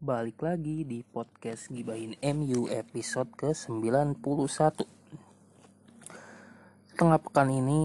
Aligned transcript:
Balik 0.00 0.40
lagi 0.40 0.88
di 0.88 1.04
podcast 1.04 1.68
Gibahin 1.68 2.16
MU 2.24 2.72
episode 2.72 3.36
ke-91. 3.36 4.88
Tengah 6.96 7.20
pekan 7.20 7.52
ini 7.52 7.84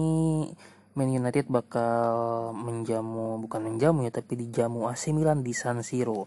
Man 0.96 1.12
United 1.12 1.44
bakal 1.52 2.56
menjamu, 2.56 3.36
bukan 3.44 3.68
menjamu 3.68 4.08
ya 4.08 4.16
Tapi 4.16 4.32
dijamu 4.32 4.88
AC 4.88 5.12
Milan 5.12 5.44
di 5.44 5.52
San 5.52 5.84
Siro. 5.84 6.24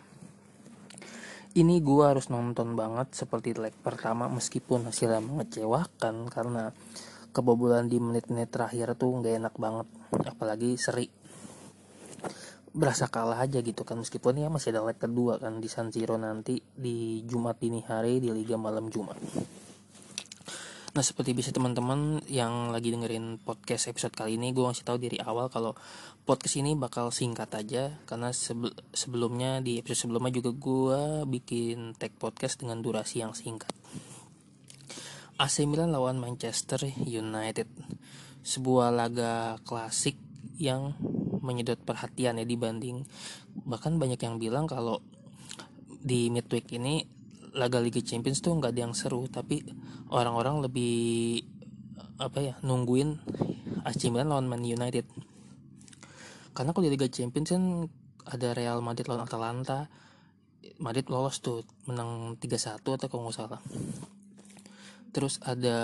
Ini 1.58 1.82
gue 1.82 2.04
harus 2.06 2.30
nonton 2.30 2.78
banget 2.78 3.10
seperti 3.18 3.58
leg 3.58 3.74
pertama 3.82 4.30
Meskipun 4.30 4.94
hasilnya 4.94 5.26
mengecewakan 5.26 6.30
Karena 6.30 6.70
kebobolan 7.34 7.90
di 7.90 7.98
menit-menit 7.98 8.54
terakhir 8.54 8.94
tuh 8.94 9.26
gak 9.26 9.42
enak 9.42 9.58
banget. 9.58 9.90
Apalagi 10.22 10.78
seri 10.78 11.10
berasa 12.74 13.10
kalah 13.10 13.42
aja 13.42 13.60
gitu 13.60 13.82
kan 13.82 13.98
meskipun 13.98 14.40
ya 14.40 14.48
masih 14.48 14.74
ada 14.76 14.86
leg 14.86 14.98
kedua 14.98 15.42
kan 15.42 15.58
di 15.58 15.70
San 15.72 15.90
Siro 15.90 16.16
nanti 16.16 16.62
di 16.62 17.26
Jumat 17.26 17.58
dini 17.58 17.82
hari 17.82 18.22
di 18.22 18.30
Liga 18.30 18.56
Malam 18.56 18.88
Jumat. 18.94 19.18
Nah 20.90 21.06
seperti 21.06 21.38
bisa 21.38 21.54
teman-teman 21.54 22.18
yang 22.26 22.74
lagi 22.74 22.90
dengerin 22.90 23.38
podcast 23.38 23.94
episode 23.94 24.14
kali 24.18 24.42
ini 24.42 24.50
gue 24.50 24.66
ngasih 24.66 24.86
tahu 24.86 24.98
dari 24.98 25.22
awal 25.22 25.46
kalau 25.54 25.78
podcast 26.26 26.58
ini 26.58 26.74
bakal 26.74 27.14
singkat 27.14 27.54
aja 27.54 27.94
karena 28.10 28.34
sebelumnya 28.94 29.62
di 29.62 29.78
episode 29.78 30.10
sebelumnya 30.10 30.34
juga 30.34 30.52
gue 30.54 31.02
bikin 31.30 31.94
tag 31.94 32.18
podcast 32.18 32.62
dengan 32.66 32.82
durasi 32.82 33.22
yang 33.22 33.38
singkat. 33.38 33.70
AC 35.40 35.64
Milan 35.70 35.94
lawan 35.94 36.18
Manchester 36.18 36.82
United 37.06 37.70
sebuah 38.44 38.90
laga 38.92 39.62
klasik 39.64 40.18
yang 40.60 40.98
menyedot 41.42 41.80
perhatian 41.82 42.40
ya 42.40 42.46
dibanding 42.46 43.04
bahkan 43.68 43.96
banyak 44.00 44.20
yang 44.20 44.38
bilang 44.38 44.66
kalau 44.68 45.04
di 46.00 46.32
midweek 46.32 46.72
ini 46.76 47.04
laga 47.54 47.82
Liga 47.82 48.00
Champions 48.00 48.40
tuh 48.40 48.56
nggak 48.56 48.72
ada 48.72 48.82
yang 48.86 48.94
seru 48.94 49.26
tapi 49.28 49.66
orang-orang 50.14 50.64
lebih 50.64 51.44
apa 52.20 52.40
ya 52.44 52.54
nungguin 52.62 53.20
AC 53.88 54.12
Milan 54.12 54.30
lawan 54.30 54.48
Man 54.52 54.64
United. 54.68 55.08
Karena 56.52 56.76
kalau 56.76 56.86
di 56.86 56.92
Liga 56.92 57.08
Champions 57.08 57.50
kan 57.56 57.64
ada 58.28 58.52
Real 58.52 58.84
Madrid 58.84 59.08
lawan 59.08 59.24
Atalanta. 59.24 59.88
Madrid 60.80 61.08
lolos 61.08 61.40
tuh 61.40 61.64
menang 61.88 62.36
3-1 62.40 62.84
atau 62.84 63.08
kalau 63.08 63.28
nggak 63.28 63.36
salah. 63.36 63.62
Terus 65.10 65.40
ada 65.42 65.78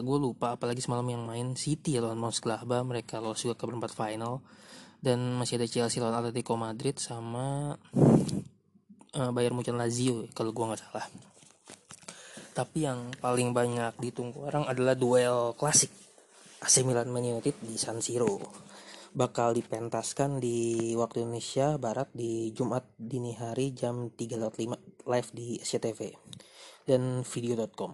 gue 0.00 0.18
lupa 0.18 0.54
apalagi 0.56 0.80
semalam 0.80 1.04
yang 1.10 1.26
main 1.26 1.58
City 1.58 1.98
lawan 1.98 2.18
Mönchengladbach 2.18 2.86
mereka 2.86 3.18
lolos 3.18 3.42
juga 3.42 3.58
ke 3.58 3.66
perempat 3.66 3.92
final 3.92 4.40
dan 5.02 5.34
masih 5.34 5.58
ada 5.58 5.66
Chelsea 5.66 5.98
lawan 5.98 6.22
Atletico 6.22 6.54
Madrid 6.54 6.94
sama 6.96 7.74
uh, 9.18 9.30
Bayern 9.34 9.58
Munchen 9.58 9.74
Lazio 9.74 10.30
kalau 10.30 10.54
gue 10.54 10.64
nggak 10.64 10.80
salah. 10.80 11.06
Tapi 12.54 12.86
yang 12.86 13.10
paling 13.18 13.50
banyak 13.50 13.98
ditunggu 13.98 14.46
orang 14.46 14.64
adalah 14.70 14.94
duel 14.94 15.58
klasik 15.58 15.90
AC 16.62 16.86
Milan 16.86 17.10
Man 17.10 17.26
United 17.26 17.58
di 17.58 17.74
San 17.74 17.98
Siro. 17.98 18.38
Bakal 19.12 19.52
dipentaskan 19.58 20.40
di 20.40 20.92
waktu 20.96 21.26
Indonesia 21.26 21.76
Barat 21.76 22.08
di 22.16 22.48
Jumat 22.56 22.96
dini 22.96 23.36
hari 23.36 23.76
jam 23.76 24.08
3.05 24.08 25.04
live 25.04 25.28
di 25.36 25.60
SCTV 25.60 26.00
dan 26.88 27.20
video.com 27.20 27.92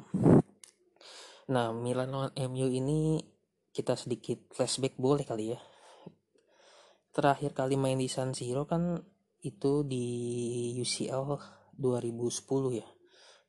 Nah, 1.49 1.73
Milan 1.73 2.13
lawan 2.13 2.33
MU 2.53 2.69
ini 2.69 3.25
kita 3.73 3.97
sedikit 3.97 4.53
flashback 4.53 5.01
boleh 5.01 5.25
kali 5.25 5.57
ya. 5.57 5.59
Terakhir 7.19 7.51
kali 7.51 7.75
main 7.75 7.99
di 7.99 8.07
San 8.07 8.31
Siro 8.31 8.63
kan 8.63 8.95
itu 9.43 9.83
di 9.83 10.07
UCL 10.79 11.35
2010 11.75 12.79
ya. 12.79 12.87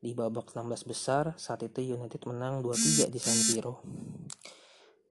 Di 0.02 0.18
babak 0.18 0.50
16 0.50 0.90
besar 0.90 1.38
saat 1.38 1.62
itu 1.62 1.94
United 1.94 2.18
menang 2.26 2.66
2-3 2.66 3.14
di 3.14 3.22
San 3.22 3.38
Siro. 3.38 3.86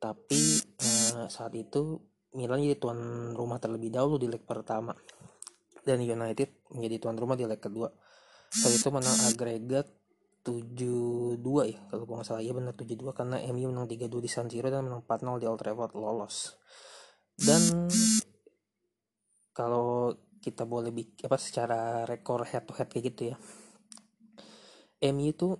Tapi 0.02 0.42
eh, 0.74 1.30
saat 1.30 1.54
itu 1.54 2.02
Milan 2.34 2.58
jadi 2.58 2.82
tuan 2.82 2.98
rumah 3.38 3.62
terlebih 3.62 3.94
dahulu 3.94 4.18
di 4.18 4.26
leg 4.26 4.42
pertama. 4.42 4.90
Dan 5.86 6.02
United 6.02 6.74
menjadi 6.74 6.98
tuan 6.98 7.14
rumah 7.14 7.38
di 7.38 7.46
leg 7.46 7.62
kedua. 7.62 7.86
Saat 8.50 8.74
itu 8.74 8.90
menang 8.90 9.22
agregat 9.30 9.86
7-2 10.42 11.38
ya 11.62 11.78
kalau 11.94 12.10
gue 12.10 12.14
nggak 12.18 12.26
salah 12.26 12.42
ya 12.42 12.50
benar 12.50 12.74
7-2 12.74 13.14
karena 13.14 13.38
MU 13.54 13.70
menang 13.70 13.86
3-2 13.86 14.18
di 14.18 14.26
San 14.26 14.50
Siro 14.50 14.66
dan 14.66 14.82
menang 14.82 15.06
4-0 15.06 15.38
di 15.38 15.46
Old 15.46 15.60
Trafford 15.62 15.92
lolos 15.94 16.56
dan 17.38 17.86
kalau 19.58 20.14
kita 20.38 20.62
boleh 20.62 20.94
bikin 20.94 21.26
apa 21.26 21.34
secara 21.34 22.06
rekor 22.06 22.46
head 22.46 22.62
to 22.62 22.78
head 22.78 22.86
kayak 22.86 23.10
gitu 23.10 23.34
ya. 23.34 23.36
MU 25.10 25.34
tuh 25.34 25.58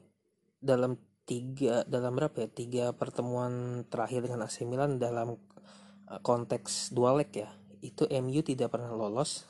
dalam 0.62 0.94
tiga 1.26 1.82
dalam 1.82 2.14
berapa 2.14 2.46
ya? 2.46 2.48
Tiga 2.48 2.84
pertemuan 2.94 3.82
terakhir 3.90 4.30
dengan 4.30 4.46
AC 4.46 4.62
Milan 4.70 5.02
dalam 5.02 5.34
uh, 5.34 6.20
konteks 6.22 6.94
dua 6.94 7.18
leg 7.18 7.34
ya. 7.34 7.50
Itu 7.82 8.06
MU 8.22 8.38
tidak 8.46 8.70
pernah 8.70 8.94
lolos 8.94 9.42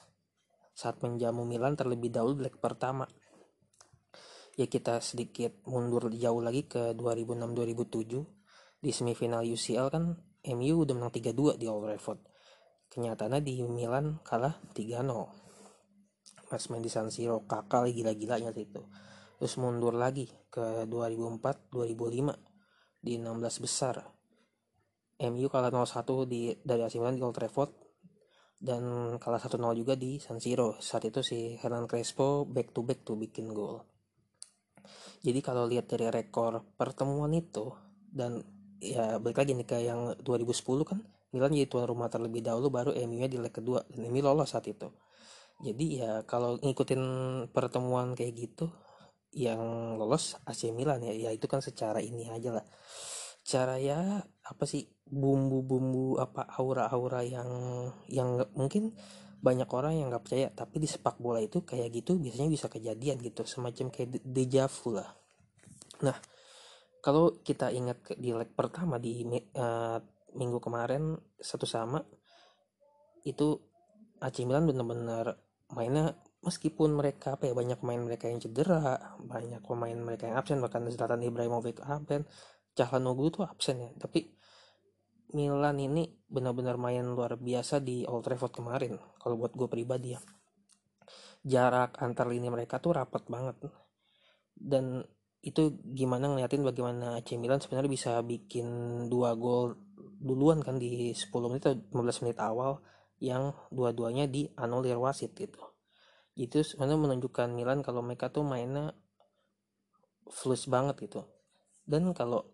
saat 0.73 0.97
menjamu 1.05 1.45
Milan 1.45 1.77
terlebih 1.77 2.09
dahulu 2.09 2.41
leg 2.41 2.57
pertama. 2.57 3.05
Ya 4.57 4.65
kita 4.65 5.05
sedikit 5.05 5.61
mundur 5.69 6.09
jauh 6.09 6.41
lagi 6.41 6.65
ke 6.65 6.97
2006-2007 6.97 8.81
di 8.81 8.91
semifinal 8.97 9.45
UCL 9.45 9.87
kan 9.93 10.05
MU 10.57 10.75
udah 10.83 10.95
menang 10.97 11.13
3-2 11.15 11.61
di 11.61 11.69
Old 11.69 11.85
Trafford 11.85 12.28
kenyataannya 12.99 13.47
di 13.47 13.63
Milan 13.63 14.19
kalah 14.27 14.59
3-0 14.75 15.47
pas 16.49 16.65
main 16.73 16.81
di 16.81 16.91
San 16.91 17.13
Siro 17.13 17.45
kakak 17.45 17.93
gila-gilanya 17.93 18.51
itu. 18.57 18.83
Terus 19.39 19.55
mundur 19.61 19.95
lagi 19.95 20.27
ke 20.49 20.89
2004-2005 20.89 23.05
di 23.05 23.21
16 23.21 23.63
besar. 23.63 24.03
MU 25.19 25.47
kalah 25.53 25.71
0-1 25.71 26.27
di 26.27 26.57
dari 26.65 26.83
AC 26.83 26.99
Milan 26.99 27.15
di 27.15 27.23
Old 27.23 27.37
Trafford 27.37 27.71
dan 28.59 29.15
kalah 29.23 29.39
1-0 29.39 29.61
juga 29.79 29.95
di 29.95 30.19
San 30.19 30.43
Siro. 30.43 30.81
Saat 30.83 31.07
itu 31.07 31.23
si 31.23 31.55
Hernan 31.55 31.87
Crespo 31.87 32.49
back 32.49 32.75
to 32.75 32.83
back 32.83 33.07
tuh 33.07 33.15
bikin 33.15 33.55
gol. 33.55 33.85
Jadi 35.23 35.39
kalau 35.45 35.69
lihat 35.69 35.87
dari 35.87 36.09
rekor 36.09 36.65
pertemuan 36.75 37.31
itu 37.37 37.71
dan 38.09 38.41
ya 38.81 39.21
balik 39.21 39.43
lagi 39.43 39.53
nih 39.55 39.69
ke 39.69 39.79
yang 39.85 40.17
2010 40.23 40.65
kan 40.87 40.99
Milan 41.33 41.53
jadi 41.53 41.69
tuan 41.69 41.85
rumah 41.85 42.09
terlebih 42.09 42.41
dahulu 42.41 42.73
baru 42.73 42.91
MU 43.05 43.27
di 43.29 43.37
leg 43.37 43.53
kedua 43.53 43.85
dan 43.89 44.09
MU 44.09 44.21
lolos 44.25 44.57
saat 44.57 44.65
itu. 44.69 44.89
Jadi 45.59 46.01
ya 46.01 46.23
kalau 46.25 46.57
ngikutin 46.63 47.03
pertemuan 47.51 48.15
kayak 48.15 48.33
gitu 48.39 48.71
yang 49.35 49.61
lolos 50.01 50.41
AC 50.49 50.73
Milan 50.73 51.05
ya 51.05 51.13
ya 51.13 51.31
itu 51.35 51.45
kan 51.45 51.61
secara 51.61 52.01
ini 52.01 52.31
aja 52.33 52.57
lah. 52.57 52.67
Cara 53.45 53.77
ya 53.77 54.25
apa 54.25 54.65
sih 54.65 54.89
bumbu-bumbu 55.09 56.17
apa 56.21 56.49
aura-aura 56.57 57.21
yang 57.25 57.51
yang 58.09 58.41
mungkin 58.57 58.97
banyak 59.39 59.69
orang 59.71 60.01
yang 60.01 60.11
nggak 60.11 60.25
percaya 60.25 60.49
tapi 60.51 60.83
di 60.83 60.89
sepak 60.91 61.21
bola 61.23 61.39
itu 61.39 61.63
kayak 61.63 61.95
gitu 61.95 62.19
biasanya 62.19 62.51
bisa 62.51 62.67
kejadian 62.67 63.23
gitu 63.23 63.45
semacam 63.45 63.87
kayak 63.93 64.21
deja 64.25 64.65
vu 64.67 64.97
lah. 64.97 65.13
Nah 66.05 66.17
kalau 67.05 67.39
kita 67.45 67.71
ingat 67.71 68.17
di 68.19 68.35
leg 68.35 68.51
pertama 68.57 68.99
di 68.99 69.23
uh, 69.55 69.99
minggu 70.37 70.61
kemarin 70.61 71.17
satu 71.39 71.65
sama 71.65 72.05
itu 73.25 73.61
AC 74.19 74.45
Milan 74.45 74.67
benar-benar 74.69 75.39
mainnya 75.73 76.17
meskipun 76.43 76.97
mereka 76.97 77.37
apa 77.37 77.51
ya 77.51 77.55
banyak 77.55 77.79
pemain 77.81 78.01
mereka 78.01 78.31
yang 78.31 78.41
cedera 78.41 79.17
banyak 79.21 79.61
pemain 79.65 79.99
mereka 79.99 80.31
yang 80.31 80.37
absen 80.39 80.59
bahkan 80.63 80.87
Zlatan 80.89 81.23
Ibrahimovic 81.23 81.83
absen 81.85 82.25
Calhanoglu 82.73 83.29
tuh 83.35 83.45
absen 83.45 83.83
ya 83.83 83.91
tapi 83.99 84.39
Milan 85.29 85.77
ini 85.77 86.09
benar-benar 86.25 86.81
main 86.81 87.05
luar 87.05 87.37
biasa 87.37 87.85
di 87.85 88.01
Old 88.09 88.25
Trafford 88.25 88.49
kemarin 88.49 88.97
kalau 89.21 89.37
buat 89.37 89.53
gue 89.53 89.69
pribadi 89.69 90.17
ya. 90.17 90.21
Jarak 91.45 92.01
antar 92.01 92.33
lini 92.33 92.49
mereka 92.49 92.81
tuh 92.81 92.97
rapat 92.97 93.29
banget. 93.29 93.61
Dan 94.57 95.05
itu 95.45 95.77
gimana 95.85 96.33
ngeliatin 96.33 96.65
bagaimana 96.65 97.21
AC 97.21 97.37
Milan 97.37 97.61
sebenarnya 97.61 97.93
bisa 97.93 98.13
bikin 98.25 98.67
dua 99.13 99.37
gol 99.37 99.77
duluan 100.19 100.59
kan 100.59 100.77
di 100.83 101.15
10 101.15 101.31
menit 101.49 101.65
atau 101.71 101.79
15 101.79 102.23
menit 102.27 102.39
awal 102.43 102.83
yang 103.23 103.55
dua-duanya 103.71 104.27
dianulir 104.31 104.99
wasit 104.99 105.35
gitu. 105.35 105.59
Itu 106.39 106.63
sebenarnya 106.63 106.99
menunjukkan 106.99 107.51
Milan 107.55 107.83
kalau 107.83 108.03
mereka 108.03 108.31
tuh 108.31 108.47
mainnya 108.47 108.95
flus 110.31 110.71
banget 110.71 110.99
gitu. 111.07 111.27
Dan 111.83 112.15
kalau 112.15 112.51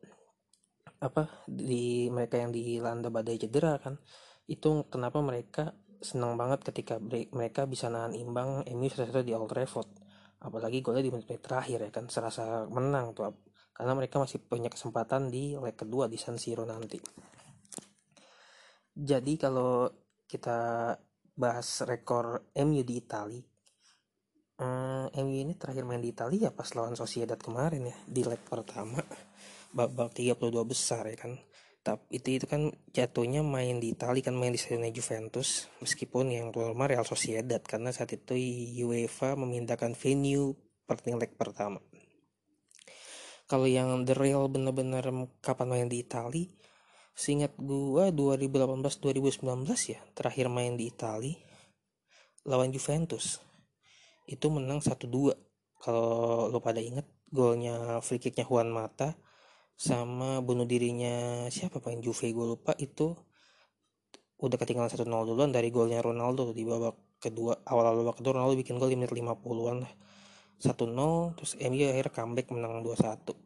apa 1.00 1.28
di 1.44 2.08
mereka 2.08 2.40
yang 2.40 2.48
dilanda 2.54 3.12
badai 3.12 3.36
cedera 3.36 3.76
kan 3.76 4.00
itu 4.48 4.88
kenapa 4.88 5.20
mereka 5.20 5.76
senang 6.00 6.36
banget 6.36 6.64
ketika 6.64 7.00
mereka 7.32 7.68
bisa 7.68 7.88
nahan 7.92 8.16
imbang 8.16 8.64
MU 8.72 8.88
satu 8.88 9.24
di 9.24 9.32
Old 9.36 9.52
Trafford. 9.52 9.88
Apalagi 10.44 10.84
golnya 10.84 11.04
di 11.04 11.12
menit 11.12 11.40
terakhir 11.40 11.80
ya 11.80 11.90
kan 11.92 12.08
serasa 12.08 12.68
menang 12.68 13.16
tuh. 13.16 13.32
Karena 13.74 13.92
mereka 13.96 14.22
masih 14.22 14.38
punya 14.44 14.70
kesempatan 14.70 15.32
di 15.32 15.56
leg 15.58 15.74
kedua 15.74 16.06
di 16.06 16.14
San 16.20 16.38
Siro 16.38 16.62
nanti 16.62 17.00
jadi 18.94 19.32
kalau 19.36 19.90
kita 20.30 20.94
bahas 21.34 21.68
rekor 21.82 22.46
MU 22.54 22.82
di 22.86 22.94
Italia 23.02 23.42
eh, 24.58 25.06
MU 25.22 25.34
ini 25.34 25.54
terakhir 25.58 25.82
main 25.86 26.02
di 26.02 26.14
Italia 26.14 26.54
pas 26.54 26.70
lawan 26.74 26.94
Sociedad 26.94 27.38
kemarin 27.38 27.90
ya 27.90 27.96
di 28.06 28.22
leg 28.22 28.42
pertama. 28.46 29.02
Babak 29.76 30.14
32 30.14 30.38
besar 30.62 31.10
ya 31.10 31.18
kan. 31.18 31.34
Tapi 31.84 32.16
itu 32.16 32.40
itu 32.40 32.46
kan 32.48 32.72
jatuhnya 32.94 33.44
main 33.44 33.76
di 33.76 33.92
Italia 33.92 34.24
kan 34.24 34.38
main 34.38 34.54
di 34.54 34.60
stadion 34.60 34.88
Juventus. 34.94 35.68
Meskipun 35.82 36.32
yang 36.32 36.48
tuan 36.54 36.72
rumah 36.72 36.88
Real 36.88 37.04
Sociedad 37.04 37.60
karena 37.60 37.90
saat 37.92 38.14
itu 38.14 38.38
UEFA 38.86 39.36
memindahkan 39.36 39.92
venue 39.98 40.54
pertandingan 40.86 41.26
leg 41.26 41.32
pertama. 41.36 41.82
Kalau 43.44 43.68
yang 43.68 44.08
The 44.08 44.16
Real 44.16 44.48
bener-bener 44.48 45.04
kapan 45.44 45.68
main 45.68 45.88
di 45.92 46.00
Italia 46.00 46.48
seingat 47.14 47.54
gua 47.54 48.10
2018-2019 48.10 49.46
ya 49.86 50.00
terakhir 50.18 50.50
main 50.50 50.74
di 50.74 50.90
Italia 50.90 51.38
lawan 52.44 52.70
Juventus. 52.74 53.40
Itu 54.28 54.52
menang 54.52 54.84
1-2 54.84 55.32
kalau 55.80 56.48
lo 56.48 56.58
pada 56.60 56.80
inget 56.80 57.08
golnya 57.28 58.00
free 58.04 58.20
kicknya 58.20 58.44
Juan 58.44 58.68
Mata 58.72 59.16
sama 59.74 60.38
bunuh 60.44 60.68
dirinya 60.68 61.46
siapa 61.50 61.80
main 61.82 62.00
Juve 62.04 62.30
gue 62.30 62.46
lupa. 62.56 62.76
Itu 62.76 63.16
udah 64.40 64.56
ketinggalan 64.60 64.92
1-0 64.92 65.08
duluan 65.08 65.50
dari 65.54 65.72
golnya 65.72 66.04
Ronaldo 66.04 66.52
di 66.52 66.66
babak 66.66 67.18
kedua 67.22 67.64
awal 67.64 67.96
babak 68.04 68.20
kedua 68.20 68.36
Ronaldo 68.36 68.60
bikin 68.60 68.76
gol 68.76 68.92
di 68.92 68.98
menit 69.00 69.14
50-an 69.14 69.76
lah. 69.86 69.92
1-0 70.60 71.36
terus 71.36 71.52
MU 71.58 71.84
akhirnya 71.84 72.12
comeback 72.12 72.46
menang 72.52 72.84
2-1 72.84 73.43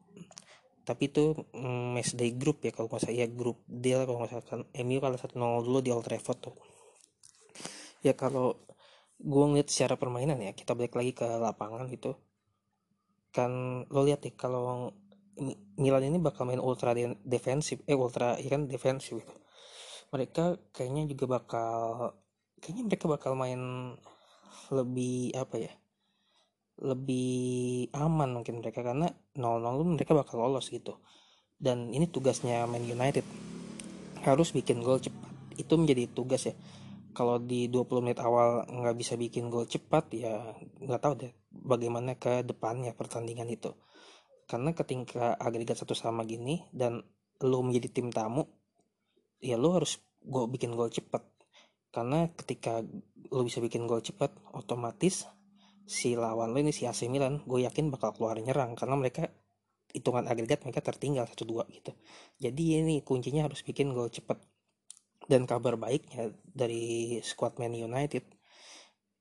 tapi 0.88 1.12
itu 1.12 1.37
mm, 1.52 1.93
match 1.93 2.17
day 2.17 2.32
group 2.32 2.64
ya 2.64 2.73
kalau 2.73 2.88
nggak 2.88 3.05
salah. 3.05 3.17
Ya 3.20 3.29
grup 3.29 3.61
D 3.69 3.93
lah 3.93 4.08
kalau 4.08 4.25
nggak 4.25 4.32
salah. 4.32 4.46
Kan 4.49 4.61
MU 4.88 4.99
kalah 5.05 5.20
1-0 5.20 5.37
dulu 5.69 5.79
di 5.85 5.90
Old 5.93 6.08
Trafford 6.08 6.38
tuh. 6.40 6.56
Ya 8.00 8.17
kalau 8.17 8.56
gue 9.20 9.44
ngeliat 9.44 9.69
secara 9.69 10.00
permainan 10.00 10.40
ya 10.40 10.56
kita 10.56 10.73
balik 10.73 10.96
lagi 10.96 11.12
ke 11.12 11.29
lapangan 11.29 11.85
gitu. 11.93 12.17
Kan 13.37 13.85
lo 13.93 14.00
lihat 14.08 14.25
deh 14.25 14.32
kalau 14.32 14.96
Milan 15.79 16.08
ini 16.08 16.19
bakal 16.19 16.49
main 16.49 16.58
ultra 16.58 16.96
defensif 17.23 17.85
eh 17.85 17.94
ultra 17.94 18.40
ya 18.40 18.49
kan 18.49 18.64
defensif 18.64 19.20
gitu. 19.20 19.35
Mereka 20.08 20.73
kayaknya 20.73 21.05
juga 21.05 21.37
bakal 21.37 21.70
kayaknya 22.64 22.85
mereka 22.88 23.05
bakal 23.12 23.37
main 23.37 23.61
lebih 24.73 25.37
apa 25.37 25.56
ya 25.61 25.73
lebih 26.79 27.91
aman 27.91 28.39
mungkin 28.39 28.63
mereka 28.63 28.87
karena 28.87 29.11
0-0 29.35 29.99
mereka 29.99 30.15
bakal 30.15 30.47
lolos 30.47 30.71
gitu. 30.71 31.03
Dan 31.59 31.91
ini 31.91 32.07
tugasnya 32.07 32.63
Man 32.71 32.87
United. 32.87 33.27
Harus 34.23 34.55
bikin 34.55 34.87
gol 34.87 35.03
cepat. 35.03 35.27
Itu 35.59 35.75
menjadi 35.75 36.07
tugas 36.15 36.47
ya. 36.47 36.55
Kalau 37.11 37.43
di 37.43 37.67
20 37.67 38.05
menit 38.07 38.23
awal 38.23 38.63
nggak 38.71 38.95
bisa 38.95 39.19
bikin 39.19 39.51
gol 39.51 39.67
cepat 39.67 40.07
ya 40.15 40.55
nggak 40.79 41.03
tahu 41.03 41.15
deh 41.19 41.33
bagaimana 41.51 42.15
ke 42.15 42.47
depannya 42.47 42.95
pertandingan 42.95 43.51
itu. 43.51 43.75
Karena 44.47 44.71
ketika 44.71 45.35
agregat 45.35 45.83
satu 45.83 45.99
sama 45.99 46.23
gini 46.23 46.63
dan 46.71 47.03
lo 47.43 47.59
menjadi 47.67 47.91
tim 47.91 48.15
tamu 48.15 48.47
ya 49.43 49.59
lo 49.59 49.75
harus 49.75 49.99
gue 50.23 50.47
bikin 50.47 50.79
gol 50.79 50.95
cepat. 50.95 51.27
Karena 51.91 52.31
ketika 52.39 52.87
lo 53.35 53.43
bisa 53.43 53.59
bikin 53.59 53.91
gol 53.91 53.99
cepat 53.99 54.31
otomatis 54.55 55.27
si 55.88 56.12
lawan 56.12 56.52
lo 56.52 56.61
ini 56.61 56.69
si 56.69 56.85
AC 56.85 57.08
Milan 57.08 57.40
gue 57.49 57.64
yakin 57.64 57.88
bakal 57.88 58.12
keluar 58.12 58.37
nyerang 58.37 58.76
karena 58.76 58.94
mereka 59.00 59.32
hitungan 59.96 60.29
agregat 60.29 60.61
mereka 60.69 60.85
tertinggal 60.85 61.25
satu 61.25 61.49
dua 61.49 61.64
gitu 61.73 61.96
jadi 62.37 62.85
ini 62.85 63.00
kuncinya 63.00 63.49
harus 63.49 63.64
bikin 63.64 63.96
gol 63.96 64.12
cepat 64.12 64.37
dan 65.32 65.49
kabar 65.49 65.81
baiknya 65.81 66.37
dari 66.44 67.17
squad 67.25 67.56
Man 67.56 67.73
United 67.73 68.25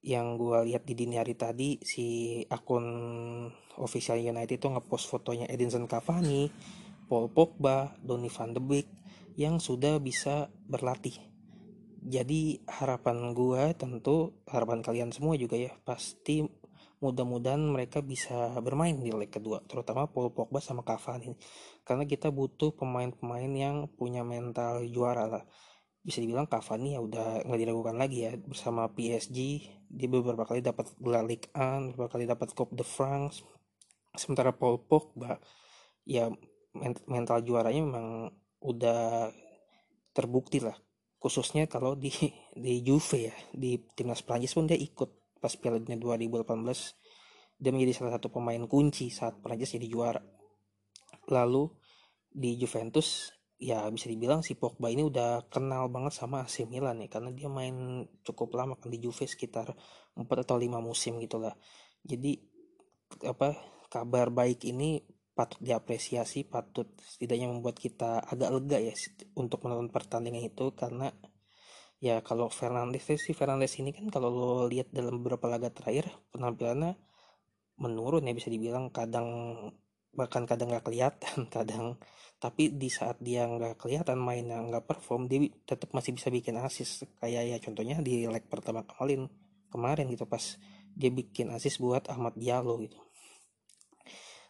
yang 0.04 0.40
gue 0.40 0.72
lihat 0.72 0.88
di 0.88 0.94
dini 0.94 1.20
hari 1.20 1.36
tadi 1.36 1.80
si 1.84 2.40
akun 2.48 2.86
official 3.82 4.20
United 4.20 4.56
itu 4.56 4.68
ngepost 4.72 5.10
fotonya 5.10 5.50
Edinson 5.50 5.90
Cavani, 5.90 6.48
Paul 7.12 7.28
Pogba, 7.34 7.98
Donny 8.00 8.30
van 8.32 8.56
de 8.56 8.62
Beek 8.62 8.88
yang 9.36 9.60
sudah 9.60 10.00
bisa 10.00 10.50
berlatih. 10.66 11.18
Jadi 12.08 12.64
harapan 12.72 13.36
gue 13.36 13.76
tentu 13.76 14.40
harapan 14.48 14.80
kalian 14.80 15.12
semua 15.12 15.36
juga 15.36 15.60
ya 15.60 15.76
pasti 15.84 16.40
mudah-mudahan 17.04 17.60
mereka 17.60 18.00
bisa 18.00 18.56
bermain 18.64 18.96
di 18.96 19.12
leg 19.12 19.28
kedua 19.28 19.60
terutama 19.68 20.08
Paul 20.08 20.32
Pogba 20.32 20.64
sama 20.64 20.88
Cavani. 20.88 21.36
Karena 21.84 22.08
kita 22.08 22.32
butuh 22.32 22.72
pemain-pemain 22.80 23.52
yang 23.52 23.92
punya 23.92 24.24
mental 24.24 24.88
juara 24.88 25.28
lah. 25.28 25.44
Bisa 26.00 26.24
dibilang 26.24 26.48
Cavani 26.48 26.96
ya 26.96 27.04
udah 27.04 27.44
nggak 27.44 27.60
diragukan 27.60 28.00
lagi 28.00 28.24
ya 28.24 28.40
bersama 28.40 28.88
PSG 28.88 29.38
dia 29.92 30.08
beberapa 30.08 30.48
kali 30.48 30.64
dapat 30.64 30.88
gelar 31.04 31.28
Ligue 31.28 31.52
1 31.52 31.92
beberapa 31.92 32.16
kali 32.16 32.24
dapat 32.24 32.56
Coupe 32.56 32.72
de 32.72 32.88
France. 32.88 33.44
Sementara 34.16 34.56
Paul 34.56 34.80
Pogba 34.80 35.44
ya 36.08 36.32
mental 37.04 37.44
juaranya 37.44 37.84
memang 37.84 38.32
udah 38.64 39.28
terbukti 40.16 40.64
lah 40.64 40.87
khususnya 41.18 41.66
kalau 41.66 41.98
di 41.98 42.14
di 42.64 42.82
Juve 42.86 43.32
ya 43.32 43.36
di 43.54 43.82
timnas 43.94 44.22
Prancis 44.22 44.54
pun 44.54 44.70
dia 44.70 44.78
ikut 44.78 45.38
pas 45.38 45.54
Piala 45.54 45.78
Dunia 45.78 45.98
2018 46.02 47.58
dia 47.58 47.74
menjadi 47.74 47.94
salah 47.94 48.14
satu 48.18 48.30
pemain 48.30 48.62
kunci 48.70 49.10
saat 49.10 49.42
Prancis 49.42 49.74
jadi 49.74 49.90
juara. 49.90 50.22
Lalu 51.34 51.74
di 52.30 52.54
Juventus 52.62 53.34
ya 53.58 53.90
bisa 53.90 54.06
dibilang 54.06 54.46
si 54.46 54.54
Pogba 54.54 54.94
ini 54.94 55.02
udah 55.02 55.50
kenal 55.50 55.90
banget 55.90 56.14
sama 56.14 56.46
AC 56.46 56.70
Milan 56.70 57.02
ya 57.02 57.10
karena 57.10 57.34
dia 57.34 57.50
main 57.50 58.06
cukup 58.22 58.54
lama 58.54 58.78
kan 58.78 58.94
di 58.94 59.02
Juve 59.02 59.26
sekitar 59.26 59.74
4 60.14 60.22
atau 60.22 60.58
5 60.58 60.70
musim 60.78 61.18
gitulah. 61.18 61.58
Jadi 62.06 62.38
apa 63.26 63.58
kabar 63.90 64.30
baik 64.30 64.70
ini 64.70 65.02
patut 65.38 65.62
diapresiasi 65.62 66.50
patut 66.50 66.90
setidaknya 66.98 67.48
membuat 67.54 67.78
kita 67.78 68.26
agak 68.26 68.50
lega 68.50 68.78
ya 68.82 68.94
untuk 69.38 69.62
menonton 69.62 69.94
pertandingan 69.94 70.42
itu. 70.50 70.74
Karena 70.74 71.14
ya 72.02 72.26
kalau 72.26 72.50
Fernandes 72.50 73.06
sih 73.06 73.38
Fernandes 73.38 73.78
ini 73.78 73.94
kan 73.94 74.10
kalau 74.10 74.30
lo 74.34 74.52
lihat 74.66 74.90
dalam 74.90 75.22
beberapa 75.22 75.46
laga 75.46 75.70
terakhir 75.70 76.10
penampilannya 76.34 76.98
menurun 77.78 78.26
ya 78.26 78.34
bisa 78.34 78.50
dibilang 78.50 78.90
kadang 78.90 79.30
bahkan 80.18 80.50
kadang 80.50 80.74
nggak 80.74 80.86
kelihatan 80.90 81.46
kadang. 81.56 82.02
Tapi 82.42 82.74
di 82.74 82.90
saat 82.90 83.22
dia 83.22 83.46
nggak 83.46 83.78
kelihatan 83.82 84.18
mainnya 84.18 84.62
nggak 84.66 84.90
perform 84.90 85.30
dia 85.30 85.46
tetap 85.70 85.94
masih 85.94 86.18
bisa 86.18 86.34
bikin 86.34 86.58
asis 86.58 87.06
kayak 87.22 87.44
ya 87.54 87.58
contohnya 87.62 88.02
di 88.02 88.26
leg 88.26 88.46
pertama 88.50 88.82
kemarin 88.86 89.30
kemarin 89.70 90.10
gitu 90.10 90.26
pas 90.26 90.58
dia 90.98 91.14
bikin 91.14 91.54
asis 91.54 91.78
buat 91.78 92.10
Ahmad 92.10 92.34
Diallo 92.34 92.82
gitu 92.82 93.07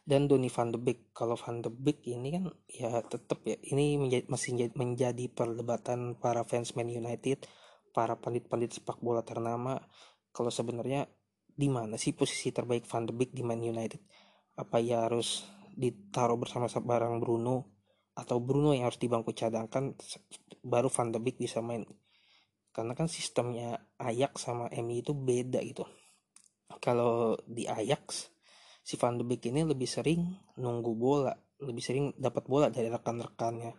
dan 0.07 0.31
Donny 0.31 0.47
van 0.47 0.71
de 0.71 0.79
Beek. 0.79 1.11
Kalau 1.11 1.35
van 1.35 1.59
de 1.59 1.67
Beek 1.67 2.07
ini 2.07 2.31
kan 2.31 2.47
ya 2.71 3.03
tetap 3.03 3.43
ya 3.43 3.59
ini 3.59 3.99
menjadi, 3.99 4.25
masih 4.31 4.71
menjadi 4.79 5.27
perdebatan 5.27 6.15
para 6.15 6.47
fans 6.47 6.79
Man 6.79 6.87
United 6.87 7.43
para 7.91 8.15
pandit-pandit 8.15 8.79
sepak 8.79 9.03
bola 9.03 9.19
ternama. 9.27 9.75
Kalau 10.31 10.47
sebenarnya 10.47 11.11
di 11.43 11.67
mana 11.67 11.99
sih 11.99 12.15
posisi 12.15 12.55
terbaik 12.55 12.87
Van 12.87 13.03
de 13.03 13.11
Beek 13.11 13.35
di 13.35 13.43
Man 13.43 13.59
United? 13.59 13.99
Apa 14.55 14.79
ya 14.79 15.11
harus 15.11 15.43
ditaruh 15.75 16.39
bersama 16.39 16.71
barang 16.71 17.19
Bruno 17.19 17.75
atau 18.15 18.39
Bruno 18.39 18.71
yang 18.71 18.87
harus 18.87 18.97
di 18.97 19.11
bangku 19.11 19.35
cadangkan 19.35 19.91
baru 20.63 20.87
Van 20.87 21.11
de 21.11 21.19
Beek 21.19 21.35
bisa 21.35 21.59
main? 21.59 21.83
Karena 22.71 22.95
kan 22.95 23.11
sistemnya 23.11 23.91
Ajax 23.99 24.47
sama 24.47 24.69
MU 24.71 25.01
itu 25.01 25.11
beda 25.17 25.59
gitu. 25.65 25.83
Kalau 26.77 27.33
di 27.43 27.65
Ajax 27.65 28.36
si 28.87 28.95
Van 28.95 29.19
de 29.19 29.27
Beek 29.27 29.51
ini 29.51 29.67
lebih 29.67 29.83
sering 29.83 30.31
nunggu 30.55 30.95
bola 30.95 31.35
lebih 31.59 31.83
sering 31.83 32.05
dapat 32.15 32.47
bola 32.47 32.71
dari 32.71 32.87
rekan-rekannya. 32.87 33.75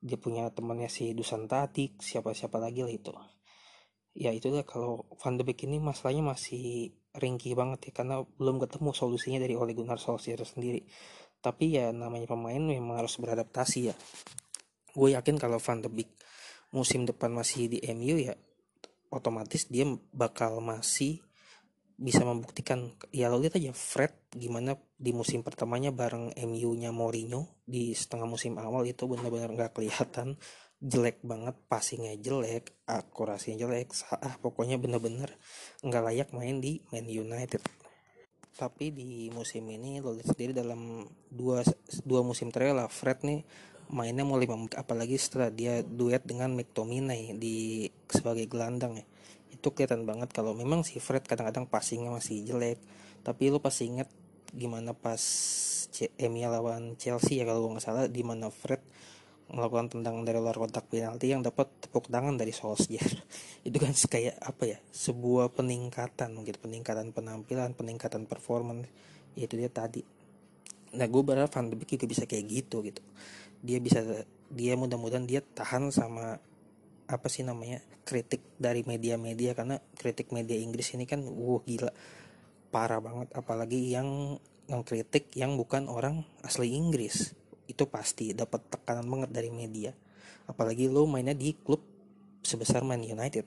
Dia 0.00 0.18
punya 0.20 0.48
temannya 0.52 0.92
si 0.92 1.16
Dusan 1.16 1.48
Tatik 1.48 2.04
siapa-siapa 2.04 2.60
lagi 2.60 2.84
lah 2.84 2.92
itu. 2.92 3.12
Ya 4.12 4.34
itulah 4.34 4.66
kalau 4.68 5.08
Van 5.16 5.40
de 5.40 5.46
Beek 5.46 5.64
ini 5.64 5.80
masalahnya 5.80 6.34
masih 6.36 6.92
ringkih 7.16 7.56
banget 7.56 7.90
ya 7.90 8.02
karena 8.02 8.16
belum 8.36 8.60
ketemu 8.60 8.90
solusinya 8.92 9.38
dari 9.40 9.54
Ole 9.56 9.72
Gunnar 9.72 9.96
Solskjaer 9.96 10.42
sendiri. 10.44 10.84
Tapi 11.40 11.80
ya 11.80 11.94
namanya 11.94 12.28
pemain 12.28 12.60
memang 12.60 13.00
harus 13.00 13.16
beradaptasi 13.16 13.80
ya. 13.88 13.94
Gue 14.92 15.14
yakin 15.14 15.38
kalau 15.38 15.62
Van 15.62 15.80
de 15.80 15.88
Beek 15.88 16.10
musim 16.74 17.06
depan 17.06 17.32
masih 17.32 17.70
di 17.70 17.78
MU 17.94 18.18
ya 18.18 18.34
otomatis 19.10 19.66
dia 19.66 19.86
bakal 20.14 20.62
masih 20.62 21.18
bisa 22.00 22.24
membuktikan 22.24 22.96
ya 23.12 23.28
lo 23.28 23.36
lihat 23.36 23.60
aja 23.60 23.76
Fred 23.76 24.16
gimana 24.32 24.72
di 24.96 25.12
musim 25.12 25.44
pertamanya 25.44 25.92
bareng 25.92 26.32
MU-nya 26.32 26.96
Mourinho 26.96 27.60
di 27.68 27.92
setengah 27.92 28.24
musim 28.24 28.56
awal 28.56 28.88
itu 28.88 29.04
benar-benar 29.04 29.52
nggak 29.52 29.76
kelihatan. 29.76 30.40
Jelek 30.80 31.20
banget 31.20 31.60
passingnya 31.68 32.16
jelek 32.16 32.72
akurasinya 32.88 33.68
jelek 33.68 33.92
ah 34.16 34.40
pokoknya 34.40 34.80
bener-bener 34.80 35.28
nggak 35.84 36.04
layak 36.08 36.28
main 36.32 36.56
di 36.56 36.80
Man 36.88 37.04
United. 37.04 37.60
Tapi 38.56 38.88
di 38.88 39.28
musim 39.28 39.68
ini 39.68 40.00
lo 40.00 40.16
lihat 40.16 40.32
sendiri 40.32 40.56
dalam 40.56 41.04
dua 41.28 41.60
dua 42.08 42.24
musim 42.24 42.48
terakhir 42.48 42.80
lah 42.80 42.88
Fred 42.88 43.20
nih 43.28 43.44
mainnya 43.92 44.24
mulai 44.24 44.48
apalagi 44.72 45.20
setelah 45.20 45.52
dia 45.52 45.84
duet 45.84 46.24
dengan 46.24 46.56
McTominay 46.56 47.36
di 47.36 47.84
sebagai 48.08 48.48
gelandang 48.48 48.96
ya 48.96 49.06
itu 49.60 49.68
kelihatan 49.76 50.08
banget. 50.08 50.32
Kalau 50.32 50.56
memang 50.56 50.80
si 50.80 50.96
Fred 50.96 51.28
kadang-kadang 51.28 51.68
passingnya 51.68 52.08
masih 52.08 52.40
jelek. 52.48 52.80
Tapi 53.20 53.52
lu 53.52 53.60
pasti 53.60 53.92
inget 53.92 54.08
gimana 54.50 54.96
pas 54.96 55.20
MU 56.00 56.40
lawan 56.48 56.96
Chelsea 56.96 57.38
ya 57.38 57.44
kalau 57.44 57.68
gue 57.68 57.76
nggak 57.76 57.84
salah 57.84 58.08
di 58.08 58.24
mana 58.24 58.48
Fred 58.48 58.80
melakukan 59.50 59.90
tendangan 59.90 60.22
dari 60.22 60.38
luar 60.38 60.54
kotak 60.54 60.86
penalti 60.86 61.34
yang 61.34 61.42
dapat 61.42 61.66
tepuk 61.82 62.06
tangan 62.06 62.38
dari 62.38 62.54
Solskjaer. 62.54 63.20
Itu 63.68 63.76
kan 63.82 63.92
kayak 63.92 64.38
apa 64.40 64.64
ya 64.64 64.78
sebuah 64.94 65.52
peningkatan 65.52 66.32
mungkin 66.32 66.54
peningkatan 66.56 67.10
penampilan 67.10 67.74
peningkatan 67.74 68.24
performance. 68.24 68.88
Itu 69.34 69.58
dia 69.58 69.68
tadi. 69.68 70.00
Nah 70.94 71.06
gue 71.06 71.22
berharap 71.22 71.50
Van 71.52 71.66
de 71.68 71.76
Beek 71.76 71.98
juga 71.98 72.06
bisa 72.06 72.24
kayak 72.24 72.44
gitu 72.46 72.82
gitu. 72.86 73.02
Dia 73.60 73.82
bisa 73.82 74.00
dia 74.50 74.74
mudah-mudahan 74.78 75.26
dia 75.26 75.42
tahan 75.42 75.90
sama 75.92 76.38
apa 77.10 77.26
sih 77.26 77.42
namanya 77.42 77.82
kritik 78.06 78.54
dari 78.54 78.86
media-media 78.86 79.58
karena 79.58 79.82
kritik 79.98 80.30
media 80.30 80.54
Inggris 80.54 80.94
ini 80.94 81.04
kan 81.04 81.26
wuh 81.26 81.60
gila. 81.66 81.90
Parah 82.70 83.02
banget 83.02 83.34
apalagi 83.34 83.90
yang 83.90 84.38
kritik 84.86 85.34
yang 85.34 85.58
bukan 85.58 85.90
orang 85.90 86.22
asli 86.46 86.70
Inggris. 86.78 87.34
Itu 87.66 87.90
pasti 87.90 88.30
dapat 88.30 88.70
tekanan 88.70 89.10
banget 89.10 89.30
dari 89.34 89.50
media. 89.50 89.90
Apalagi 90.46 90.86
lo 90.86 91.06
mainnya 91.10 91.34
di 91.34 91.54
klub 91.58 91.82
sebesar 92.46 92.86
Man 92.86 93.02
United. 93.02 93.46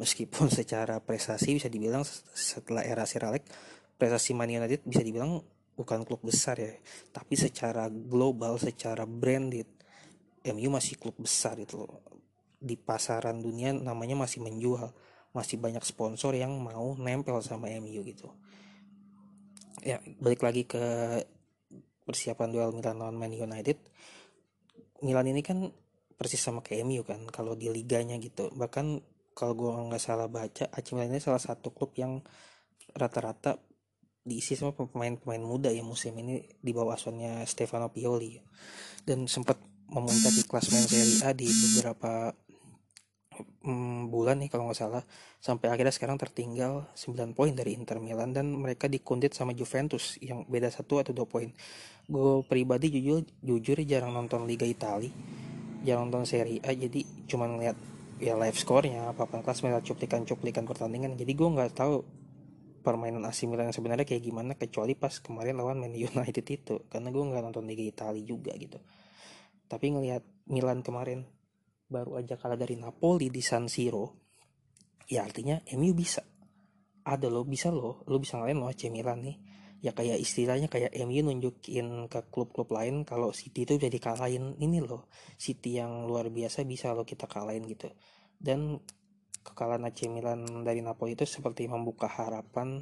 Meskipun 0.00 0.48
secara 0.58 0.98
prestasi 1.04 1.60
bisa 1.60 1.68
dibilang 1.68 2.02
setelah 2.32 2.82
era 2.82 3.04
Sir 3.04 3.28
Alex 3.28 3.44
prestasi 4.00 4.34
Man 4.34 4.50
United 4.50 4.82
bisa 4.82 5.04
dibilang 5.04 5.44
bukan 5.76 6.02
klub 6.08 6.24
besar 6.24 6.56
ya. 6.56 6.72
Tapi 7.12 7.36
secara 7.36 7.86
global 7.92 8.56
secara 8.56 9.04
branded 9.04 9.68
MU 10.42 10.68
masih 10.74 10.98
klub 10.98 11.14
besar 11.20 11.54
itu 11.60 11.86
di 12.62 12.78
pasaran 12.78 13.42
dunia 13.42 13.74
namanya 13.74 14.14
masih 14.14 14.38
menjual. 14.46 14.94
Masih 15.34 15.58
banyak 15.58 15.82
sponsor 15.82 16.36
yang 16.38 16.54
mau 16.60 16.94
nempel 16.94 17.42
sama 17.42 17.66
MU 17.82 18.04
gitu. 18.06 18.30
Ya 19.82 19.98
balik 20.22 20.46
lagi 20.46 20.62
ke 20.62 20.78
persiapan 22.06 22.48
duel 22.52 22.70
Milan 22.70 23.02
lawan 23.02 23.18
Man 23.18 23.34
United. 23.34 23.80
Milan 25.02 25.26
ini 25.26 25.42
kan 25.42 25.74
persis 26.14 26.38
sama 26.38 26.62
kayak 26.62 26.86
MU 26.86 27.02
kan 27.02 27.26
kalau 27.32 27.58
di 27.58 27.66
liganya 27.72 28.14
gitu. 28.20 28.52
Bahkan 28.54 28.86
kalau 29.32 29.56
gue 29.56 29.70
nggak 29.72 30.02
salah 30.02 30.28
baca 30.28 30.68
AC 30.70 30.94
Milan 30.94 31.16
ini 31.16 31.22
salah 31.24 31.40
satu 31.40 31.72
klub 31.72 31.96
yang 31.98 32.20
rata-rata 32.92 33.56
diisi 34.22 34.54
sama 34.54 34.70
pemain-pemain 34.76 35.42
muda 35.42 35.74
ya 35.74 35.82
musim 35.82 36.14
ini 36.14 36.46
di 36.62 36.70
bawah 36.70 36.94
asuhannya 36.94 37.42
Stefano 37.48 37.90
Pioli. 37.90 38.38
Dan 39.02 39.26
sempat 39.26 39.58
memuncak 39.92 40.32
di 40.32 40.44
klasmen 40.46 40.84
Serie 40.86 41.20
A 41.26 41.34
di 41.34 41.48
beberapa 41.48 42.32
bulan 44.08 44.40
nih 44.42 44.50
kalau 44.52 44.68
nggak 44.68 44.78
salah. 44.78 45.02
Sampai 45.42 45.72
akhirnya 45.72 45.94
sekarang 45.94 46.16
tertinggal 46.20 46.86
9 46.94 47.34
poin 47.36 47.52
dari 47.52 47.74
Inter 47.74 47.98
Milan 47.98 48.34
dan 48.36 48.50
mereka 48.52 48.86
dikundit 48.86 49.34
sama 49.34 49.52
Juventus 49.52 50.16
yang 50.22 50.46
beda 50.46 50.70
satu 50.70 51.02
atau 51.02 51.12
dua 51.16 51.26
poin. 51.26 51.50
Gue 52.06 52.44
pribadi 52.46 52.92
jujur 52.92 53.26
jujur 53.42 53.78
jarang 53.86 54.14
nonton 54.14 54.44
Liga 54.46 54.66
Italia 54.66 55.10
jarang 55.82 56.08
nonton 56.08 56.24
Serie 56.24 56.62
A 56.62 56.70
jadi 56.72 57.02
cuma 57.26 57.50
ngeliat 57.50 57.74
ya 58.22 58.38
live 58.38 58.54
score-nya 58.54 59.10
kelas 59.18 59.66
mereka 59.66 59.82
cuplikan-cuplikan 59.82 60.62
pertandingan. 60.62 61.18
Jadi 61.18 61.32
gue 61.34 61.48
nggak 61.50 61.74
tahu 61.74 62.06
permainan 62.82 63.22
AC 63.26 63.46
Milan 63.46 63.70
yang 63.70 63.76
sebenarnya 63.76 64.06
kayak 64.06 64.22
gimana 64.22 64.54
kecuali 64.54 64.94
pas 64.94 65.18
kemarin 65.18 65.58
lawan 65.58 65.82
Man 65.82 65.94
United 66.10 66.46
itu 66.46 66.86
karena 66.86 67.10
gue 67.10 67.22
nggak 67.22 67.42
nonton 67.42 67.66
Liga 67.66 67.82
Italia 67.82 68.22
juga 68.22 68.54
gitu. 68.54 68.78
Tapi 69.66 69.86
ngelihat 69.90 70.22
Milan 70.46 70.86
kemarin 70.86 71.26
baru 71.92 72.16
aja 72.16 72.40
kalah 72.40 72.56
dari 72.56 72.80
Napoli 72.80 73.28
di 73.28 73.44
San 73.44 73.68
Siro 73.68 74.16
ya 75.12 75.28
artinya 75.28 75.60
MU 75.76 75.92
bisa. 75.92 76.24
Ada 77.04 77.28
lo 77.28 77.44
bisa 77.44 77.68
lo 77.68 78.00
lo 78.08 78.16
bisa 78.16 78.40
ngalahin 78.40 78.58
lo 78.64 78.72
AC 78.72 78.88
Milan 78.88 79.20
nih. 79.20 79.36
Ya 79.82 79.92
kayak 79.92 80.16
istilahnya 80.16 80.70
kayak 80.70 80.94
MU 81.04 81.20
nunjukin 81.26 82.06
ke 82.06 82.30
klub-klub 82.32 82.70
lain 82.70 83.02
kalau 83.04 83.34
City 83.34 83.66
itu 83.66 83.76
jadi 83.76 83.98
kalahin 83.98 84.54
ini 84.62 84.78
loh 84.78 85.10
City 85.34 85.76
yang 85.76 86.06
luar 86.06 86.30
biasa 86.30 86.62
bisa 86.64 86.96
lo 86.96 87.04
kita 87.04 87.28
kalahin 87.28 87.66
gitu. 87.68 87.92
Dan 88.38 88.80
kekalahan 89.42 89.84
AC 89.90 90.06
Milan 90.08 90.64
dari 90.64 90.80
Napoli 90.80 91.18
itu 91.18 91.26
seperti 91.26 91.66
membuka 91.66 92.06
harapan 92.06 92.80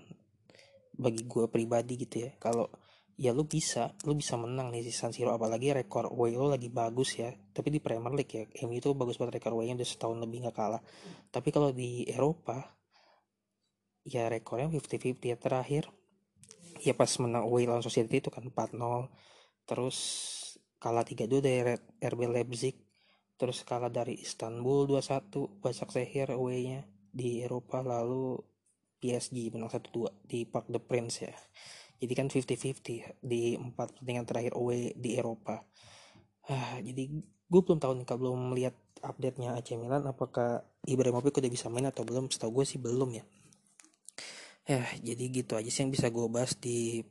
bagi 1.00 1.24
gue 1.24 1.48
pribadi 1.48 1.96
gitu 1.96 2.28
ya. 2.28 2.30
Kalau 2.36 2.68
ya 3.20 3.36
lu 3.36 3.44
bisa. 3.44 3.92
Lu 4.08 4.16
bisa 4.16 4.40
menang 4.40 4.72
nih 4.72 4.80
di 4.80 4.88
San 4.88 5.12
Siro. 5.12 5.36
Apalagi 5.36 5.76
rekor 5.76 6.08
away 6.08 6.32
lo 6.32 6.48
lagi 6.48 6.72
bagus 6.72 7.20
ya. 7.20 7.28
Tapi 7.28 7.68
di 7.68 7.78
Premier 7.84 8.16
League 8.16 8.32
ya 8.32 8.48
MU 8.64 8.80
itu 8.80 8.96
bagus 8.96 9.20
banget 9.20 9.36
rekor 9.38 9.52
away-nya 9.52 9.76
udah 9.76 9.88
setahun 9.92 10.16
lebih 10.24 10.48
nggak 10.48 10.56
kalah. 10.56 10.80
Tapi 11.28 11.48
kalau 11.52 11.68
di 11.76 12.08
Eropa 12.08 12.80
ya 14.08 14.32
rekornya 14.32 14.72
50-50 14.72 15.20
ya 15.20 15.36
terakhir. 15.36 15.84
Ya 16.80 16.96
pas 16.96 17.12
menang 17.20 17.44
away 17.44 17.68
lawan 17.68 17.84
Society 17.84 18.24
itu 18.24 18.32
kan 18.32 18.48
4-0 18.48 18.80
terus 19.68 19.98
kalah 20.80 21.04
3-2 21.04 21.44
dari 21.44 21.76
RB 22.00 22.20
Leipzig. 22.24 22.80
Terus 23.36 23.68
kalah 23.68 23.92
dari 23.92 24.16
Istanbul 24.16 24.88
2-1 24.88 25.60
Basak 25.60 25.92
Sehir 25.92 26.32
away-nya 26.32 26.88
di 27.12 27.44
Eropa. 27.44 27.84
Lalu 27.84 28.40
PSG 28.96 29.52
menang 29.52 29.68
1-2 29.68 30.24
di 30.24 30.48
Park 30.48 30.72
the 30.72 30.80
Prince 30.80 31.24
ya 31.24 31.36
jadi 32.00 32.12
kan 32.16 32.26
50-50 32.32 33.20
di 33.20 33.54
empat 33.60 33.92
pertandingan 33.92 34.24
terakhir 34.24 34.56
away 34.56 34.96
di 34.96 35.20
Eropa. 35.20 35.60
Ah, 36.48 36.80
jadi 36.80 37.12
gue 37.20 37.60
belum 37.60 37.76
tahu 37.76 37.92
nih 38.00 38.06
kalau 38.08 38.20
belum 38.24 38.56
melihat 38.56 38.74
update-nya 39.04 39.60
AC 39.60 39.76
Milan 39.76 40.08
apakah 40.08 40.64
Ibrahimovic 40.88 41.36
udah 41.36 41.52
bisa 41.52 41.68
main 41.68 41.84
atau 41.92 42.02
belum. 42.08 42.32
Setahu 42.32 42.60
gue 42.60 42.64
sih 42.64 42.80
belum 42.80 43.20
ya. 43.20 43.24
Ya 44.64 44.82
jadi 45.04 45.24
gitu 45.28 45.60
aja 45.60 45.68
sih 45.68 45.84
yang 45.84 45.92
bisa 45.92 46.08
gue 46.08 46.26
bahas 46.32 46.56
di 46.56 47.04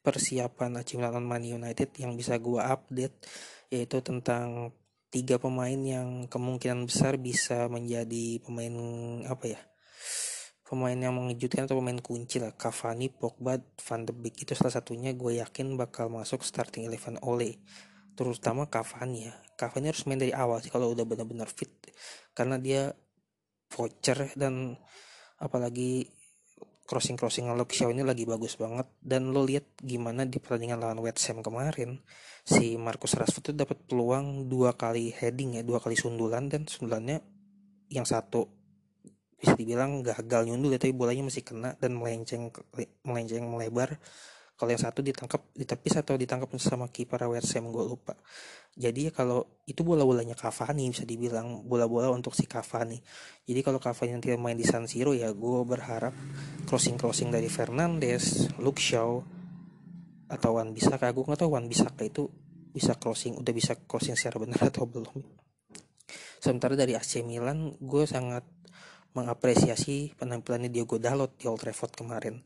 persiapan 0.00 0.80
AC 0.80 0.96
Milan 0.96 1.28
Man 1.28 1.44
United 1.44 1.92
yang 2.00 2.16
bisa 2.16 2.40
gue 2.40 2.58
update 2.58 3.16
yaitu 3.68 4.00
tentang 4.00 4.72
tiga 5.12 5.36
pemain 5.36 5.76
yang 5.76 6.24
kemungkinan 6.24 6.88
besar 6.88 7.20
bisa 7.20 7.68
menjadi 7.68 8.40
pemain 8.40 8.72
apa 9.28 9.44
ya 9.56 9.60
pemain 10.62 10.96
yang 10.96 11.12
mengejutkan 11.12 11.66
atau 11.66 11.78
pemain 11.78 11.98
kunci 11.98 12.40
lah. 12.40 12.54
Cavani, 12.54 13.12
Pogba, 13.12 13.60
Van 13.60 14.00
de 14.06 14.14
Beek. 14.16 14.46
Itu 14.46 14.56
salah 14.56 14.72
satunya 14.72 15.12
gue 15.12 15.42
yakin 15.42 15.76
bakal 15.76 16.08
masuk 16.08 16.40
starting 16.46 16.88
eleven 16.88 17.20
Ole. 17.22 17.60
Terutama 18.16 18.70
Cavani 18.70 19.28
ya. 19.28 19.34
Cavani 19.58 19.92
harus 19.92 20.04
main 20.08 20.18
dari 20.18 20.32
awal 20.32 20.64
sih 20.64 20.72
kalau 20.72 20.92
udah 20.94 21.04
benar-benar 21.04 21.50
fit. 21.50 21.70
Karena 22.32 22.56
dia 22.56 22.94
voucher 23.72 24.32
dan 24.36 24.76
apalagi 25.40 26.06
crossing 26.82 27.16
crossing 27.16 27.48
Luke 27.56 27.72
Shaw 27.72 27.88
ini 27.88 28.04
lagi 28.04 28.28
bagus 28.28 28.56
banget. 28.60 28.88
Dan 29.00 29.32
lo 29.32 29.44
lihat 29.44 29.80
gimana 29.80 30.28
di 30.28 30.36
pertandingan 30.42 30.80
lawan 30.80 31.00
West 31.00 31.24
Ham 31.30 31.40
kemarin 31.40 32.00
si 32.42 32.74
Marcus 32.74 33.14
Rashford 33.14 33.48
itu 33.48 33.52
dapat 33.54 33.78
peluang 33.86 34.50
dua 34.50 34.74
kali 34.74 35.14
heading 35.14 35.56
ya 35.56 35.62
dua 35.62 35.78
kali 35.78 35.94
sundulan 35.94 36.50
dan 36.50 36.66
sundulannya 36.66 37.22
yang 37.86 38.02
satu 38.02 38.61
bisa 39.42 39.58
dibilang 39.58 40.06
gagal 40.06 40.46
nyundul 40.46 40.70
ya 40.70 40.78
tapi 40.78 40.94
bolanya 40.94 41.26
masih 41.26 41.42
kena 41.42 41.74
dan 41.82 41.98
melenceng 41.98 42.54
melenceng 43.02 43.42
melebar. 43.42 43.98
Kalau 44.54 44.70
yang 44.70 44.78
satu 44.78 45.02
ditangkap 45.02 45.42
ditepis 45.58 45.98
atau 45.98 46.14
ditangkap 46.14 46.46
sama 46.62 46.86
kiper 46.86 47.26
Ham 47.26 47.66
gue 47.74 47.82
lupa. 47.82 48.14
Jadi 48.78 49.10
ya 49.10 49.12
kalau 49.12 49.42
itu 49.66 49.82
bola-bolanya 49.82 50.38
Cavani 50.38 50.86
bisa 50.94 51.02
dibilang 51.02 51.66
bola-bola 51.66 52.14
untuk 52.14 52.30
si 52.38 52.46
Cavani. 52.46 53.02
Jadi 53.42 53.60
kalau 53.66 53.82
Cavani 53.82 54.14
nanti 54.14 54.30
main 54.38 54.54
di 54.54 54.62
San 54.62 54.86
Siro 54.86 55.10
ya 55.18 55.34
gue 55.34 55.60
berharap 55.66 56.14
crossing-crossing 56.70 57.34
dari 57.34 57.50
Fernandes, 57.50 58.54
Luke 58.62 58.78
Shaw 58.78 59.18
atau 60.30 60.50
Wan 60.56 60.70
bisa 60.70 60.94
kayak 60.96 61.12
gue 61.12 61.24
nggak 61.26 61.40
tahu 61.42 61.50
Wan 61.52 61.66
bisa 61.66 61.90
kayak 61.92 62.14
itu 62.14 62.24
bisa 62.72 62.96
crossing 62.96 63.36
udah 63.36 63.52
bisa 63.52 63.76
crossing 63.84 64.14
secara 64.16 64.40
benar 64.40 64.70
atau 64.70 64.88
belum. 64.88 65.20
Sementara 66.40 66.78
dari 66.78 66.96
AC 66.96 67.20
Milan 67.26 67.76
gue 67.82 68.04
sangat 68.08 68.46
mengapresiasi 69.12 70.16
penampilannya 70.16 70.72
Diogo 70.72 70.96
Dalot 70.96 71.36
di 71.36 71.44
Old 71.48 71.60
Trafford 71.60 71.92
kemarin. 71.96 72.40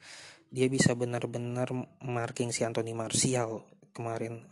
Dia 0.50 0.66
bisa 0.70 0.94
benar-benar 0.94 1.70
marking 2.02 2.50
si 2.50 2.62
Anthony 2.62 2.94
Martial 2.94 3.62
kemarin. 3.94 4.46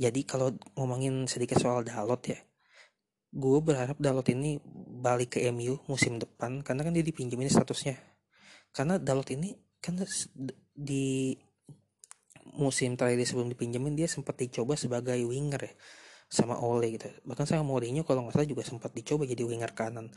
Jadi 0.00 0.24
kalau 0.24 0.54
ngomongin 0.78 1.28
sedikit 1.30 1.60
soal 1.60 1.86
Dalot 1.86 2.22
ya, 2.24 2.38
gue 3.30 3.58
berharap 3.62 3.98
Dalot 4.00 4.26
ini 4.32 4.58
balik 5.00 5.38
ke 5.38 5.46
MU 5.54 5.78
musim 5.86 6.18
depan 6.18 6.62
karena 6.64 6.86
kan 6.86 6.92
dia 6.94 7.04
dipinjemin 7.04 7.50
statusnya. 7.50 7.98
Karena 8.74 8.98
Dalot 8.98 9.28
ini 9.34 9.54
kan 9.82 9.98
di 10.74 11.34
musim 12.50 12.98
terakhir 12.98 13.22
sebelum 13.30 13.52
dipinjemin 13.52 13.94
dia 13.94 14.10
sempat 14.10 14.34
dicoba 14.34 14.74
sebagai 14.74 15.22
winger 15.22 15.62
ya 15.70 15.74
sama 16.30 16.62
Ole 16.62 16.94
gitu. 16.94 17.10
Bahkan 17.26 17.42
sama 17.42 17.66
Mourinho 17.66 18.06
kalau 18.06 18.22
nggak 18.22 18.38
salah 18.38 18.46
juga 18.46 18.62
sempat 18.62 18.94
dicoba 18.94 19.26
jadi 19.26 19.42
winger 19.42 19.74
kanan. 19.74 20.14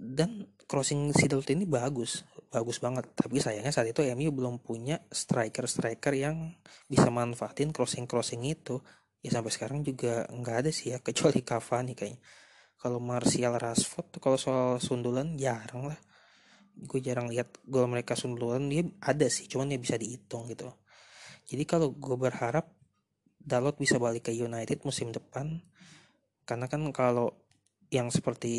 Dan 0.00 0.46
crossing 0.64 1.10
Sidot 1.12 1.44
ini 1.50 1.66
bagus 1.66 2.22
bagus 2.54 2.78
banget. 2.78 3.10
Tapi 3.18 3.42
sayangnya 3.42 3.74
saat 3.74 3.90
itu 3.90 4.06
MU 4.14 4.30
belum 4.30 4.62
punya 4.62 5.02
striker 5.10 5.66
striker 5.66 6.14
yang 6.14 6.54
bisa 6.86 7.10
manfaatin 7.10 7.74
crossing 7.74 8.06
crossing 8.06 8.46
itu. 8.46 8.78
Ya 9.20 9.34
sampai 9.34 9.50
sekarang 9.52 9.82
juga 9.82 10.24
nggak 10.30 10.56
ada 10.64 10.70
sih 10.70 10.94
ya 10.94 11.02
kecuali 11.06 11.42
Cavani 11.42 11.98
kayaknya. 11.98 12.22
Kalau 12.80 13.02
Martial 13.02 13.58
Rashford 13.58 14.22
kalau 14.22 14.38
soal 14.38 14.78
sundulan 14.78 15.34
jarang 15.34 15.90
lah. 15.90 15.98
Gue 16.80 17.02
jarang 17.02 17.28
lihat 17.28 17.60
gol 17.66 17.90
mereka 17.90 18.16
duluan 18.16 18.70
dia 18.70 18.86
ada 19.02 19.26
sih 19.28 19.50
cuman 19.50 19.68
dia 19.68 19.82
bisa 19.82 19.98
dihitung 19.98 20.46
gitu. 20.48 20.70
Jadi 21.50 21.66
kalau 21.66 21.90
gue 21.90 22.14
berharap 22.16 22.79
Dalot 23.40 23.80
bisa 23.80 23.96
balik 23.96 24.28
ke 24.28 24.32
United 24.36 24.84
musim 24.84 25.10
depan. 25.10 25.64
Karena 26.44 26.68
kan 26.68 26.84
kalau 26.92 27.32
yang 27.90 28.12
seperti 28.12 28.54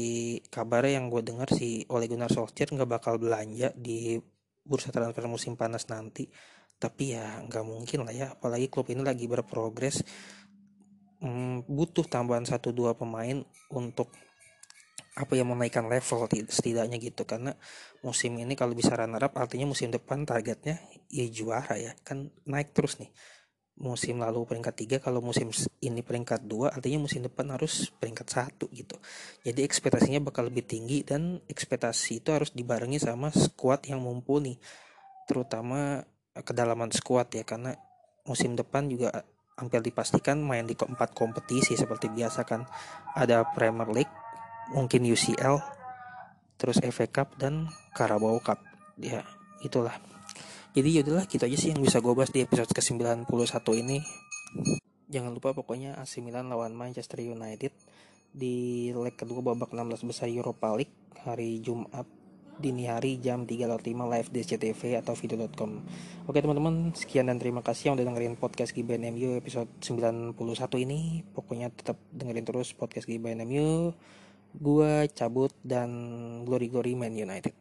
kabarnya 0.51 0.99
yang 0.99 1.07
gue 1.07 1.23
dengar 1.23 1.47
si 1.47 1.87
Ole 1.87 2.11
Gunnar 2.11 2.27
Solskjaer 2.27 2.75
nggak 2.75 2.89
bakal 2.99 3.15
belanja 3.15 3.71
di 3.77 4.19
bursa 4.65 4.91
transfer 4.91 5.29
musim 5.29 5.55
panas 5.55 5.87
nanti. 5.87 6.27
Tapi 6.75 7.15
ya 7.15 7.39
nggak 7.45 7.63
mungkin 7.63 8.03
lah 8.03 8.13
ya 8.13 8.27
apalagi 8.35 8.67
klub 8.67 8.91
ini 8.91 9.05
lagi 9.05 9.29
berprogres. 9.29 10.03
Hmm, 11.21 11.61
butuh 11.69 12.03
tambahan 12.09 12.43
satu 12.43 12.73
dua 12.73 12.97
pemain 12.97 13.45
untuk 13.71 14.09
apa 15.11 15.35
yang 15.37 15.53
menaikkan 15.53 15.85
level 15.87 16.27
setidaknya 16.49 16.97
gitu. 16.99 17.23
Karena 17.23 17.55
musim 18.01 18.35
ini 18.35 18.57
kalau 18.57 18.75
bisa 18.75 18.97
runner 18.97 19.21
up 19.21 19.37
artinya 19.37 19.69
musim 19.69 19.93
depan 19.93 20.27
targetnya 20.27 20.81
ya 21.07 21.25
juara 21.31 21.77
ya. 21.79 21.93
Kan 22.03 22.33
naik 22.43 22.73
terus 22.75 22.99
nih 22.99 23.13
musim 23.81 24.21
lalu 24.21 24.45
peringkat 24.45 24.75
tiga 24.77 24.97
kalau 25.01 25.19
musim 25.25 25.49
ini 25.81 26.05
peringkat 26.05 26.45
dua 26.45 26.69
artinya 26.69 27.01
musim 27.01 27.25
depan 27.25 27.49
harus 27.49 27.89
peringkat 27.97 28.27
satu 28.29 28.69
gitu. 28.69 28.95
Jadi 29.41 29.65
ekspektasinya 29.65 30.21
bakal 30.21 30.47
lebih 30.47 30.63
tinggi 30.69 31.01
dan 31.01 31.41
ekspektasi 31.49 32.21
itu 32.21 32.29
harus 32.29 32.53
dibarengi 32.53 33.01
sama 33.01 33.33
squad 33.33 33.89
yang 33.89 33.99
mumpuni 34.05 34.61
terutama 35.25 36.05
kedalaman 36.45 36.93
squad 36.93 37.33
ya 37.33 37.41
karena 37.41 37.73
musim 38.23 38.53
depan 38.53 38.85
juga 38.85 39.25
hampir 39.57 39.81
dipastikan 39.81 40.37
main 40.39 40.63
di 40.69 40.77
keempat 40.77 41.17
kompetisi 41.17 41.73
seperti 41.73 42.13
biasa 42.13 42.45
kan. 42.45 42.65
Ada 43.17 43.49
Premier 43.51 43.89
League 43.89 44.13
mungkin 44.71 45.03
UCL 45.09 45.57
terus 46.61 46.77
FA 46.93 47.09
Cup 47.09 47.35
dan 47.41 47.65
Carabao 47.97 48.37
Cup. 48.45 48.61
Ya 49.01 49.25
itulah 49.65 49.97
jadi 50.71 51.03
yaudahlah 51.03 51.27
gitu 51.27 51.43
aja 51.43 51.57
sih 51.59 51.75
yang 51.75 51.83
bisa 51.83 51.99
gue 51.99 52.13
bahas 52.15 52.31
di 52.31 52.47
episode 52.47 52.71
ke-91 52.71 53.27
ini. 53.75 53.99
Jangan 55.11 55.35
lupa 55.35 55.51
pokoknya 55.51 55.99
AC 55.99 56.23
Milan 56.23 56.47
lawan 56.47 56.71
Manchester 56.71 57.19
United 57.19 57.75
di 58.31 58.87
leg 58.95 59.19
kedua 59.19 59.43
babak 59.43 59.75
16 59.75 60.07
besar 60.07 60.31
Europa 60.31 60.71
League 60.71 60.95
hari 61.27 61.59
Jumat 61.59 62.07
dini 62.55 62.87
hari 62.87 63.19
jam 63.19 63.43
3.05 63.43 63.83
live 63.83 64.29
di 64.31 64.39
SCTV 64.39 65.03
atau 65.03 65.17
video.com 65.17 65.81
Oke 66.29 66.39
teman-teman 66.39 66.95
sekian 66.95 67.27
dan 67.27 67.41
terima 67.41 67.59
kasih 67.59 67.91
yang 67.91 67.95
udah 67.99 68.07
dengerin 68.07 68.39
podcast 68.39 68.71
Gibain 68.71 69.03
MU 69.11 69.35
episode 69.35 69.67
91 69.83 70.39
ini. 70.87 71.27
Pokoknya 71.35 71.67
tetap 71.75 71.99
dengerin 72.15 72.47
terus 72.47 72.71
podcast 72.71 73.11
Gibain 73.11 73.43
MU 73.43 73.91
Gua 74.55 75.03
cabut 75.11 75.51
dan 75.63 75.91
glory 76.47 76.71
glory 76.71 76.95
Man 76.95 77.15
United 77.19 77.60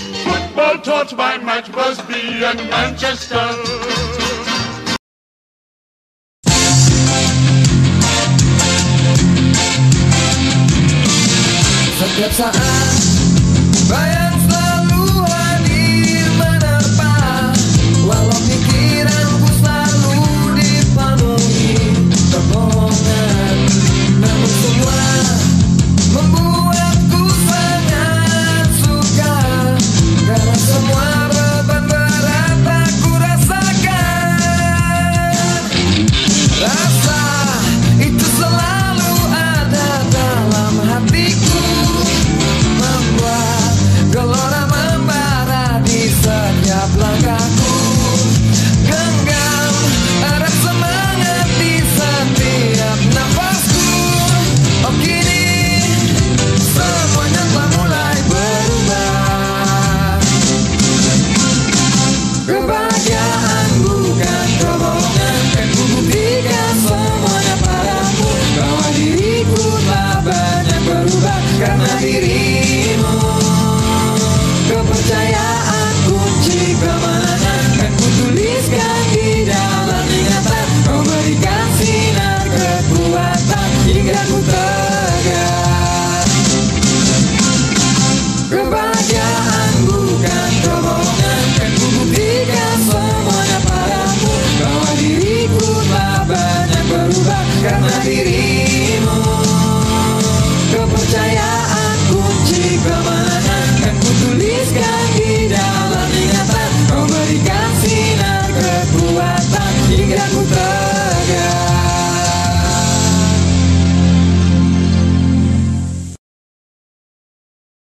football 0.31 0.77
taught 0.79 1.17
by 1.17 1.37
Matt 1.37 1.71
Busby 1.71 2.43
and 2.43 2.59
Manchester. 2.69 3.47
Setiap 11.99 12.31
saat 12.33 13.01